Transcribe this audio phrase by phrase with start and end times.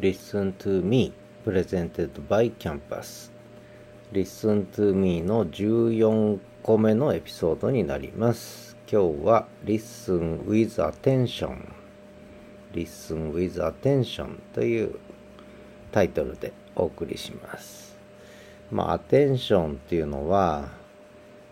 [0.00, 1.12] Listen to Me
[1.44, 3.30] Presented by Campus
[4.10, 11.68] Listen to Me の14個目のエピソードになります今日は Listen with Attention
[12.72, 14.98] Listen with Attention という
[15.92, 17.98] タイトルでお送りします
[18.70, 20.70] まあアテンションっていうのは、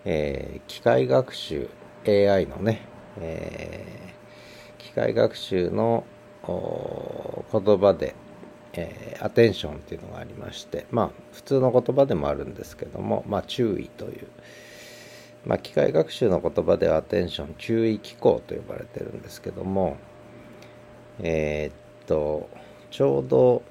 [0.07, 1.69] えー、機械学習
[2.07, 2.81] AI のね、
[3.21, 6.07] えー、機械学習の
[6.47, 8.15] 言葉で、
[8.81, 14.29] えー、アテンションっていうのがありましてまあ普通の言葉でもあるんですけども、まあ、注意という、
[15.47, 19.97] まあ、機械学習の言葉ではアテンション注意機構と呼ばれてるんですけども
[21.21, 22.49] えー、っと
[22.91, 23.63] ちょうど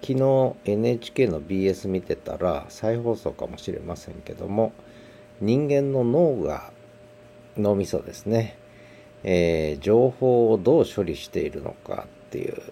[0.00, 4.72] 昨日 NHK の BS 見てたら再放送かもしれませんけども
[5.42, 6.72] 人間の脳が
[7.58, 8.56] 脳みそですね
[9.22, 12.62] えー、情報をどう処理しているのかっていう、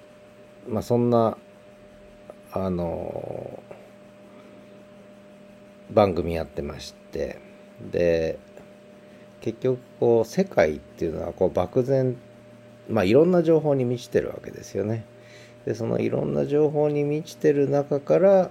[0.69, 1.37] まあ、そんな
[2.53, 3.63] あの
[5.91, 7.39] 番組やってまして
[7.91, 8.39] で
[9.41, 12.17] 結局こう世界っていうのはこう漠然
[12.89, 15.05] まあいろんな情報に満ちてるわけですよね。
[15.65, 18.51] でそのいろんな情報に満ちてる中から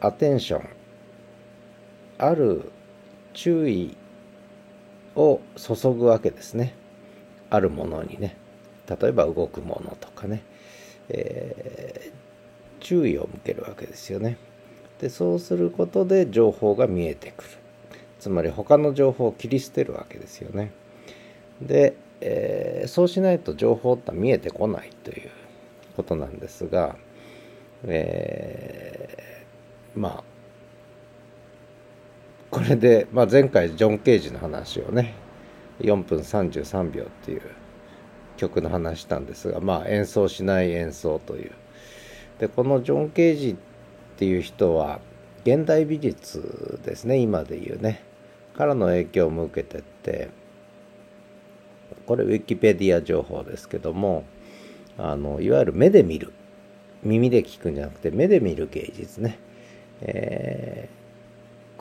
[0.00, 0.68] アテンション
[2.18, 2.70] ある
[3.32, 3.96] 注意
[5.16, 6.74] を注ぐわけですね。
[7.50, 8.36] あるものにね
[8.88, 10.42] 例えば動くものとかね、
[11.08, 14.36] えー、注意を向けるわけですよね。
[15.00, 17.50] でそうすることで情報が見えてくる
[18.20, 20.70] つまり他の情報を切り捨てるわけですよね。
[21.60, 25.30] で、えー、そうしないと情報って見えてこないという
[25.96, 26.94] ことなんですが、
[27.84, 30.24] えー、まあ
[32.52, 35.14] これで、まあ、前回ジョン・ケージの話をね
[35.80, 37.42] 4分33秒っていう
[38.36, 41.52] 曲の話したんですがまあ演奏しない演奏という。
[42.38, 43.56] でこのジョン・ケージっ
[44.16, 45.00] ていう人は
[45.44, 48.02] 現代美術ですね今で言うね。
[48.56, 50.28] からの影響も受けてって
[52.06, 54.24] これウィキペディア情報ですけども
[54.98, 56.32] あのいわゆる目で見る。
[57.02, 59.38] 耳で聞くんじゃなくて目で見る芸術ね、
[60.02, 61.02] えー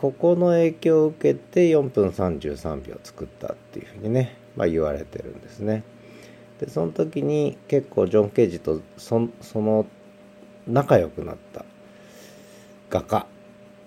[0.02, 5.84] ここの影響を受けて4分33秒作ったっていうふうにね、まあ、言われてるんですね。
[6.62, 9.86] でその時に結構ジョン・ケージとその
[10.68, 11.66] 仲良くなった
[12.90, 13.26] 画家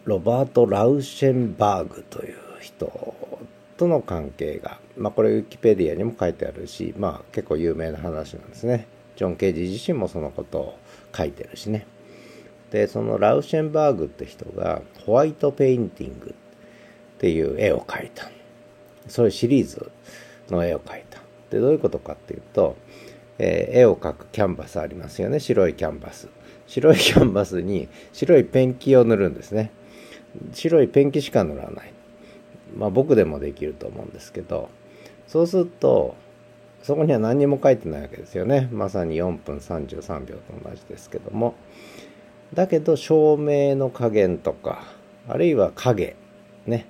[0.05, 3.15] ロバート・ラウシェンバーグという人
[3.77, 8.87] との関係が、まあ、これウィキペディアにも書いてあるし、まあ、結構有名な話なんですね。
[9.17, 10.79] ジョン・ケージ自身もそのことを
[11.17, 11.87] 書いてるしね。
[12.71, 16.35] でそのラウシェンバーグって人がホワイトペインティング
[17.15, 18.29] っていう絵を描いた
[19.07, 19.93] そういうシリーズ
[20.51, 21.24] の絵を描いた
[21.55, 22.77] でどういうことかっていうと、
[23.39, 25.39] えー、絵を描くキャンバスありますよね。
[25.39, 26.29] 白いキャンバス。
[26.67, 29.71] 白いキャンバスに白いペンキを塗るんですね。
[30.53, 31.93] 白いペンキしか塗らない。
[32.77, 34.69] まあ僕でもできると思うんですけど
[35.29, 36.17] そうすると
[36.83, 38.69] そこには何にも書いてないわけですよね。
[38.73, 41.55] まさに4分33秒と同じですけども。
[42.53, 44.85] だけど照明の加減とか
[45.29, 46.17] あるいは影
[46.67, 46.87] ね、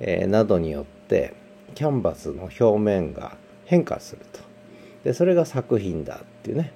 [0.00, 1.34] えー、などによって
[1.74, 3.36] キャンバスの表面が
[3.68, 4.40] 変化すると。
[5.04, 6.72] でそれが作品だっていうね。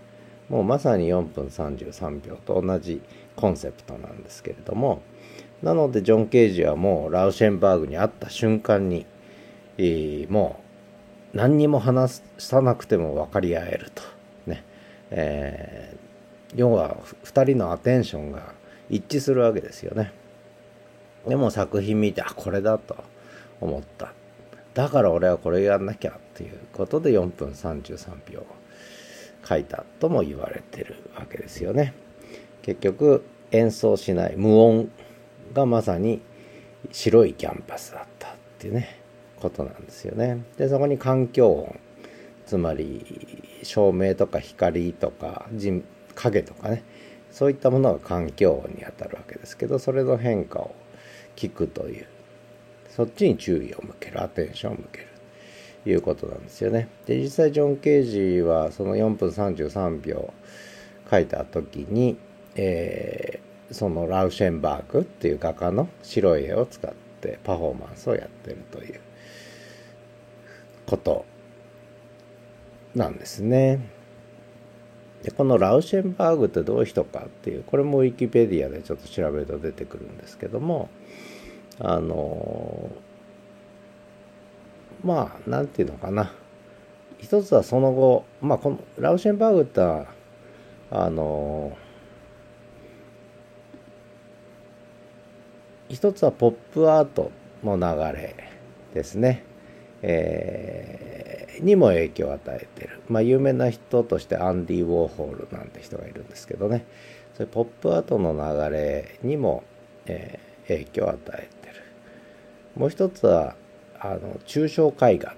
[0.49, 3.01] もうまさに4分33秒と同じ
[3.35, 5.01] コンセプトなんですけれども。
[5.63, 9.07] なのでジョン・ケージはもうラウシェンバーグに会った瞬間に、
[9.79, 10.61] えー、も
[11.33, 14.03] う何にも話さなくても分かり合えると。
[14.47, 14.65] ね、
[15.11, 15.97] え
[16.55, 18.53] 要は2人のアテンションが
[18.91, 20.13] 一致するわけですよね。
[21.27, 22.97] でも作品見てあこれだと
[23.61, 24.13] 思った。
[24.75, 28.47] だから俺はこれやんなきゃっていうことで4分33秒
[29.47, 31.95] 書いたとも言われてるわけですよね。
[32.63, 34.91] 結局演奏しない無音
[35.53, 36.23] がまさに
[36.91, 39.01] 白いキャンパスだったっていうね
[39.41, 40.45] ことなんですよね。
[40.57, 41.79] でそこに環境音
[42.47, 45.47] つまり照明とか光とか
[46.15, 46.83] 影とかね
[47.31, 50.75] そういったものが環境音にあたるわけですけどそれの変化を
[51.37, 52.07] 聞くという
[52.95, 55.07] そっちに注意を向けるアテンションを向ける
[55.85, 56.89] ということなんですよね。
[57.07, 60.33] で実際ジョン・ケージはその4分33秒
[61.11, 62.19] 書いた時に、
[62.55, 69.01] えー、そのラウシェンバーグっていう画家の白い絵を使ってパフォーマンスをやってるという
[70.87, 71.25] こと
[72.95, 73.81] なんですね。
[75.23, 80.91] でこのラウシェンバーグってどういう人かっていうこれもウィキペディアでちょっと調べると出てくるんですけども
[81.85, 82.91] あの
[85.05, 86.33] まあなんていうのかな。
[87.19, 90.07] 一つはその後まあこのラウシェンバーグっては
[90.91, 91.77] あの
[95.89, 97.31] 一つはポップアート
[97.63, 98.35] の流れ
[98.95, 99.45] ですね、
[100.03, 106.87] えー、にも影響を与えてる、まあ、有名な人としてアンディ・ウォーホールなんて人がいるんですけどね。
[107.35, 109.65] それポップアートの流れにも、
[110.07, 111.62] えー、影響を与えて
[112.77, 113.55] もう一つは
[113.99, 115.35] あの抽象絵画っ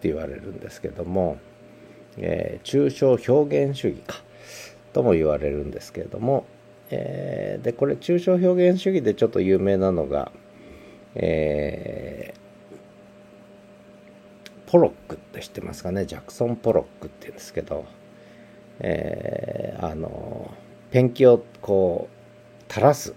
[0.00, 1.38] て言われるんですけども、
[2.18, 4.16] えー、抽象表現主義か
[4.92, 6.46] とも言われるんですけれども、
[6.90, 10.30] えー、でこれ抽象表現主義でちょっと有名なのが、
[11.14, 16.06] えー、ポロックって知ってますかね？
[16.06, 17.86] ジャクソン・ポロックって言うんですけど、
[18.80, 20.52] えー、あの
[20.92, 22.08] ペンキをこ
[22.68, 23.14] う垂らす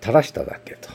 [0.00, 0.88] 垂らしただけと、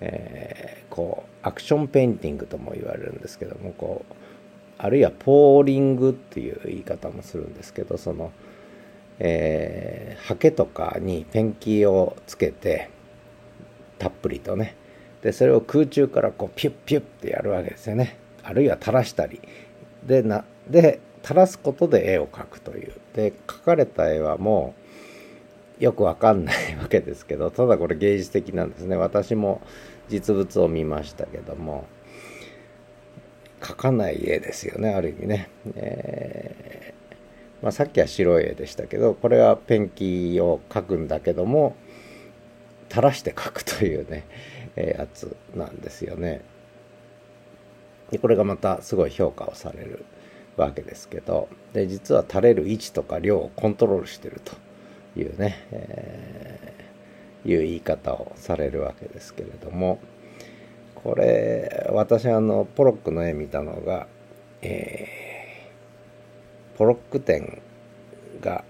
[0.00, 4.14] えー、こうアクションペインティングとも言われるんですけどもこう
[4.78, 8.30] あるいはポーリングっていう言い方もするんですけどその、
[9.18, 12.90] えー、ハケとかにペンキをつけて
[13.98, 14.76] たっぷりとね。
[15.22, 18.18] でそれを空中からこうピュッピュッってやるわけですよね。
[18.42, 19.40] あるいは垂らしたり。
[20.04, 22.92] でなで垂らすことで絵を描くという。
[23.14, 24.85] で描かれた絵はもう
[25.78, 28.96] よくわかんないわけですけどただこれ芸術的なんですね。
[28.96, 29.60] 私も
[30.08, 31.86] 実物を見ましたけども
[33.60, 41.74] 描かない絵ですよねある意味ね、えー、まあ、さっきは白い絵でしたけどこれはペンキを描くんだけども
[42.88, 44.24] 垂らして描くというね、
[44.76, 46.42] え、やつなんですよね。
[48.10, 50.04] でこれがまたすごい評価をされる
[50.56, 54.65] わけですけどで実は垂れる位置とか量をコントロールしてると。
[55.16, 59.98] いうね、えー、いう言い方をされるわけですけれども
[60.94, 64.06] これ私あのポロックの絵見たのが、
[64.62, 67.62] えー、ポロック展
[68.40, 68.64] が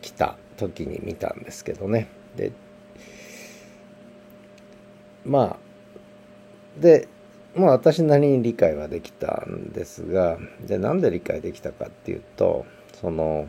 [0.00, 2.08] 来た時に見たんですけどね。
[2.36, 2.52] で
[5.24, 7.08] まあで
[7.54, 12.66] まあ私なりに理解はできたんですがでなんで理解できたかっていうと
[13.00, 13.48] その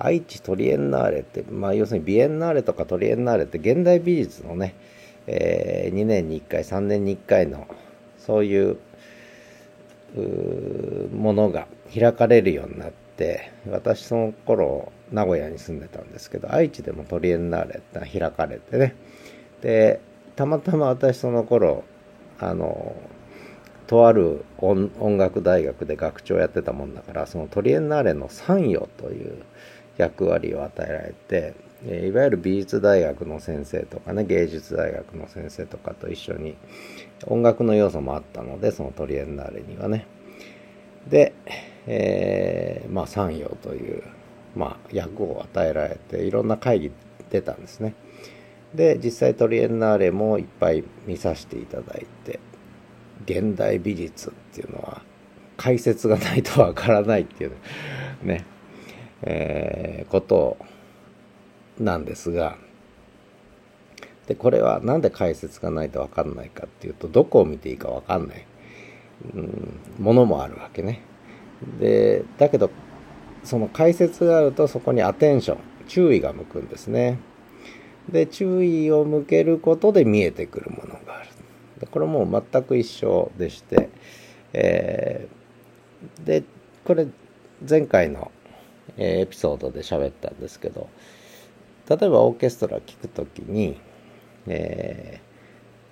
[0.00, 4.74] 愛知トリエンナーレって、まあ、要するにビエンナーレとかトリエンナーレって現代美術のね
[5.26, 7.68] えー、2年に1回3年に1回の
[8.18, 8.78] そういう
[11.14, 18.94] ものが開かれるようになって私その頃名古屋に住んでたんですけど愛知でもトリエンナーレって開かれてね。
[19.62, 20.00] で
[20.34, 21.84] たまたま私その頃
[22.38, 22.96] あの
[23.86, 29.42] とある音楽大学で学長やってたもんだからそのトリエンナーレの参与という
[30.00, 31.54] 役割を与えられて
[31.86, 36.56] えいわゆる美術大学の先生とかね芸術大学の先生とかと一緒に
[37.26, 40.06] 音楽の要素もあったのでそのトリエンナーレにはね。
[41.08, 41.32] で、
[41.86, 44.02] えー、まあ三陽という、
[44.54, 46.92] まあ、役を与えられていろんな会議
[47.30, 47.94] 出たんですね。
[48.74, 52.38] で実際トリエンナーレもいっぱい見させていただいて
[53.24, 55.02] 現代美術っていうのは
[55.56, 57.52] 解説がないとわからないっていう
[58.22, 58.44] ね、
[59.22, 60.56] えー、こと
[61.78, 62.56] なんですが
[64.26, 68.46] でこれは何で解説がないと分かんないかっていうとどこを見ていいか分かんない、
[69.34, 71.00] うん、ものもあるわけね。
[71.78, 72.70] でだけど
[73.44, 77.18] その解説があるとそこにアテンション注意が向くんですね。
[78.08, 81.28] で注意を向けることで見えてくるものがある。
[81.80, 83.88] でこれも全く一緒でして、
[84.52, 86.44] えー、で
[86.84, 87.06] これ
[87.68, 88.30] 前回の
[88.96, 90.88] エピソードで喋ったんですけど
[91.88, 93.80] 例えばオーケストラ聴くときに、
[94.46, 95.20] え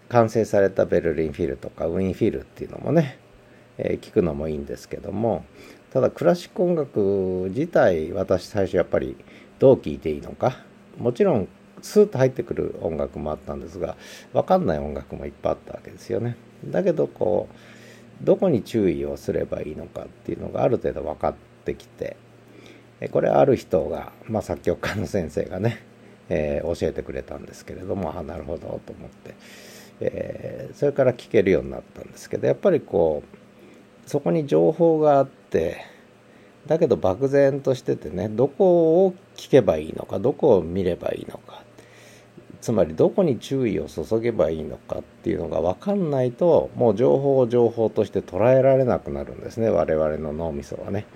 [0.08, 3.18] ー、完成されたベルリンフィルとかウィンフィルっていうのもね、
[3.78, 5.44] えー、聞くのもいいんですけども
[5.92, 9.16] ただクラシック音楽自体私最初やっぱり
[9.58, 10.58] どう聴いていいのか
[10.98, 11.48] もちろん
[11.82, 13.96] スーッと入ってくる音楽もあったんですが
[14.32, 16.36] 分かんない音楽もいっぱいあったわけですよね。
[16.64, 22.16] だけどこうどこに注意をすればいいのかっていうのがある程度分かってきて
[23.12, 25.86] これはある人が、まあ、作曲家の先生がね
[26.28, 29.34] えー、教えてくれたんですけれどもあなるほどと思って、
[30.00, 35.84] えー、それから聞けるようになったんですけどやっぱりこうそこに情報があって
[36.66, 41.62] だけど漠然としててねどこを聞けばいいのかどこを見ればいいのか
[42.60, 51.06] つまりどこに注意を注げばいいのかっていうのが分かんないともう情報を情報として捉えられなくなるんですね我々の脳みそはね。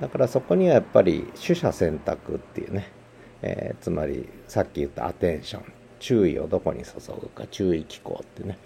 [0.00, 2.90] だからそこにはやっぱり取捨選択っていうね。
[3.42, 5.64] えー、つまりさっき言ったアテンション。
[5.98, 7.46] 注意をどこに注ぐか。
[7.50, 8.58] 注意機構ってね。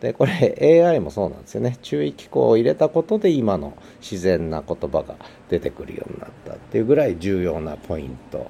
[0.00, 1.76] でこれ AI もそうなんですよね。
[1.82, 5.16] 注意機構を入れたことで今の自然な言葉が
[5.48, 8.48] 出てくるようになったっていうぐらい重要なポイント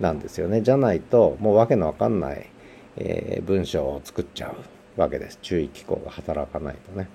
[0.00, 0.62] なんですよね。
[0.62, 2.50] じゃないともうわけのわかんない、
[2.96, 4.52] えー、文章を作っちゃ
[4.96, 5.38] うわけです。
[5.40, 7.08] 注意機構が働かないとね。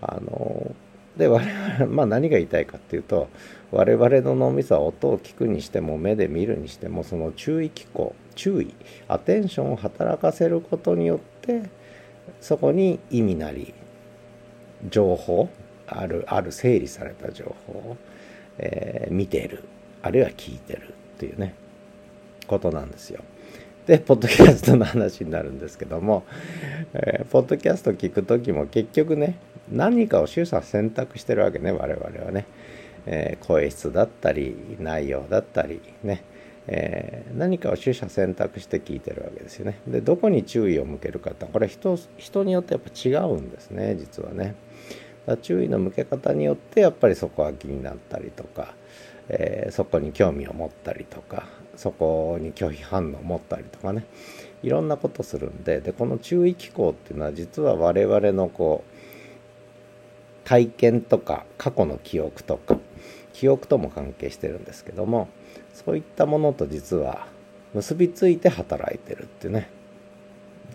[0.00, 0.74] あの
[1.18, 3.28] で我々 まあ何が言いたいかっていうと
[3.70, 8.72] 我々の脳みそは音を聞くにしても目で見るにしてもその注意機構注意
[9.08, 11.62] アテンションを働かせることによって
[12.40, 13.74] そこに意味なり
[14.88, 15.48] 情報
[15.86, 17.96] あるある整理された情報を、
[18.58, 19.64] えー、見てる
[20.02, 21.54] あるいは聞いてるっていうね
[22.46, 23.22] ことなんですよ。
[23.88, 26.26] でポッドキャストの話になるんですけども、
[26.92, 29.38] えー、ポッドキャスト聞く時も結局ね
[29.72, 32.44] 何かを取捨選択してるわけね我々はね、
[33.06, 36.22] えー、声質だったり内容だったりね
[36.70, 39.80] えー、何かを取捨選択して聞いてるわけですよね。
[39.86, 44.54] でどこに注意を向けるかってこれ人人によってやっぱ違うんですね実はね。
[45.24, 48.74] だ注意の向け方によってやっぱりそこは気になったりとか、
[49.28, 54.04] えー、そこに興味を持ったりとかそこに拒否反応を持ったりとかね。
[54.62, 62.76] いろんなことするんででこの注意機構っていうのは実は我々のこう体験とか過去の記憶とか
[63.32, 65.28] 記憶とも関係してるんですけども
[65.72, 67.28] そういったものと実は
[67.72, 69.70] 結びついて働いてるっていうね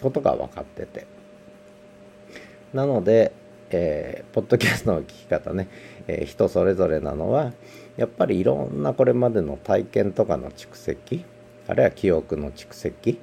[0.02, 1.06] ことが分かってて。
[2.74, 3.32] なので、
[3.76, 5.68] えー、ポッドキャストの聞き方ね、
[6.08, 7.54] えー、人それぞれなのは
[7.98, 11.26] やっぱりいろんなこれまでの体験とかの蓄積
[11.68, 13.20] あるいは記憶の蓄積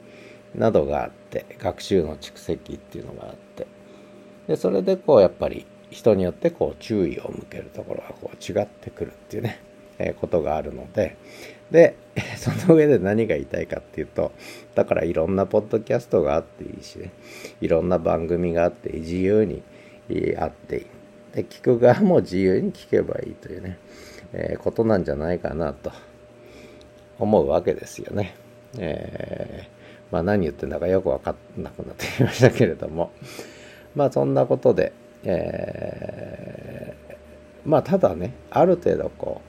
[0.55, 3.67] などがあって学習の蓄積っていうのがあって。
[4.49, 9.61] でそれでこうやっぱり人によってこう注意を向けるところがこう違ってくるっていうね、
[9.99, 11.17] えー、ことがあるので。
[11.71, 11.95] で、
[12.37, 14.33] その上で何が言いたいかっていうと、
[14.75, 17.13] だからいろんなポッドキャストがあっていいしね、
[17.61, 19.63] いろんな番組があって自由に
[20.39, 20.87] あっていい。
[21.35, 23.79] で、聞く側も自由に聞けばいいというね、
[24.33, 25.93] えー、ことなんじゃないかなと
[27.19, 28.35] 思うわけですよね。
[28.79, 33.13] えー、まあ何言ってんだかよくわかんなくなってきましたけれども、
[33.95, 34.93] まあそんなことで、
[35.25, 37.15] えー、
[37.65, 39.41] まあただね、ある程度こ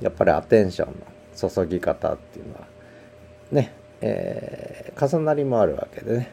[0.00, 1.18] う、やっぱりアテンションの
[1.50, 2.66] 注ぎ方っていうのは
[3.50, 6.30] ね、えー、重なりもあるわけでね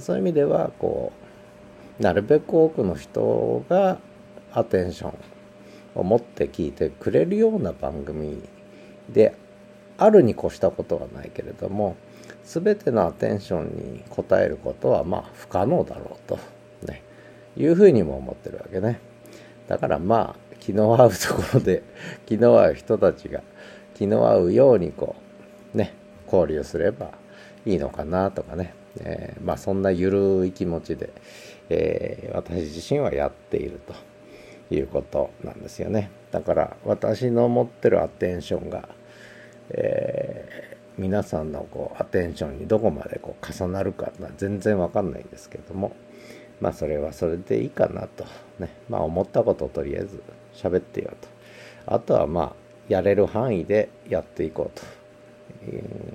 [0.00, 1.23] そういう意味ではこう
[1.98, 3.98] なるべく多くの人が
[4.52, 5.14] アテンション
[5.94, 8.42] を持って聞いてくれるような番組
[9.08, 9.34] で
[9.96, 11.96] あるに越したことはないけれども
[12.44, 16.38] 全てのアテンションに応えることはまあ不可能だろうと、
[16.86, 17.02] ね、
[17.56, 19.00] いうふうにも思ってるわけね。
[19.66, 21.82] だからまあ気の合うところで
[22.26, 23.42] 気の合う人たちが
[23.94, 25.14] 気の合うようにこ
[25.74, 25.94] うね
[26.26, 27.12] 交流すれば
[27.64, 31.10] いいのかなとかね、えー、まあそんなゆるい気持ちで、
[31.70, 33.80] えー、私自身はやっている
[34.68, 36.10] ということなんですよね。
[36.30, 38.88] だから私の持ってるアテンションが、
[39.70, 45.92] えー、皆さんのこうアテンションにどこまでこう重なるかは全然わかんないんですけども
[46.60, 48.24] まあそれはそれでいいかなと
[48.58, 48.70] ね。
[48.88, 50.22] まあ思ったことをとりあえず
[50.54, 51.28] 喋ってよと。
[51.86, 52.52] あとはまあ
[52.88, 54.86] やれる範囲でやっていこうと、
[55.66, 56.14] えー、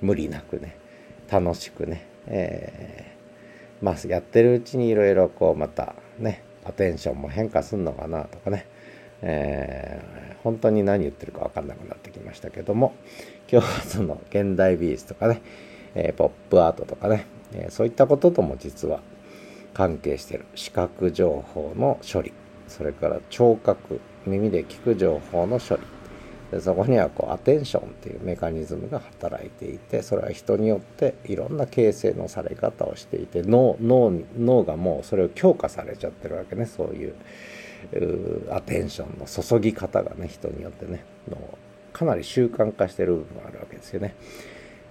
[0.00, 0.76] 無理なくね。
[1.30, 3.11] 楽しくね、えー、
[3.82, 8.66] まあやってるうちにいろいろこうまたねアテンションも変化すんのかなとかね、
[9.20, 12.94] えー、本当に何言ってるか分かんなくなってきましたけども
[13.50, 15.42] 今日はその現代美術とかね、
[15.94, 19.00] えー、ポップアートとかね、えー、そういったこととも実は
[19.74, 22.32] 関係してる視覚情報の処理。
[22.68, 25.82] それから聴覚耳で聞く情報の処理。
[26.52, 37.14] でそこにはこうアテンションっていうメカニズムが働いていてそれは人によっていろんな形成のされ方をしていて脳脳脳がもうそれを強化されちゃってるわけねそういう
[38.54, 41.38] アテンションの注ぎ方がね人によってねの
[41.94, 44.14] かなり習慣化してる部分があるわけですよね。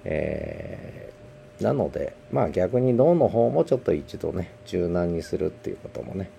[0.03, 6.31] えー、なのでまあ逆に脳の方もちょっと一度ね柔軟にするっていうこともね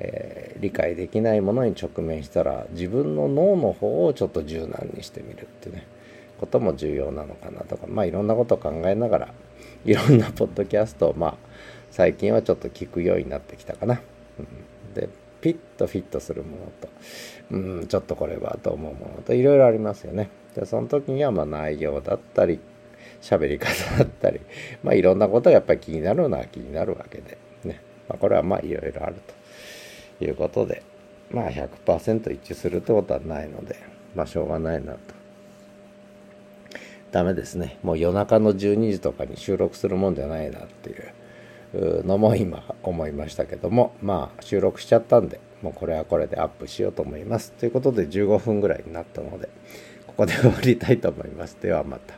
[0.00, 5.86] えー、理解できないものに直面したら自分の脳の方をちょっと柔軟にしてみるってね
[6.38, 9.34] ことも重要なのかなとかまあいろんなことを考えながら
[9.84, 11.34] いろんなポッドキャストをまあ
[11.90, 14.00] 最近はちょっと聞くようになってきたかな。
[14.38, 15.08] うん、で
[15.40, 16.88] ピッとフィットするものと
[17.52, 20.30] うんちょっとこれはと思うものといろいろありますよね。
[20.56, 22.58] でその時にはまあ内容だったり
[23.20, 24.40] 喋り方だったり
[24.82, 29.43] まあいろんなことがやっぱり気になるのは気になるわけでね、まあ、これはまあいろいろあると。
[30.20, 30.82] いうことで、
[31.30, 33.76] まあ100%一致するってことはないので、
[34.14, 34.98] まあしょうがないなと。
[37.12, 37.78] ダメですね。
[37.82, 41.14] もう夜中の12時とかに収録するもんじゃないなっていう、
[41.76, 49.48] のも今思いましたけどもまあ収録しちゃったんでもうこれはこれでアップしようと思いますということで15分ぐらいになったので
[50.06, 52.14] ここで終わりたいと思いますではまた